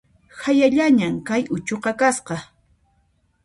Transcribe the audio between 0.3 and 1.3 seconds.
Hayallañan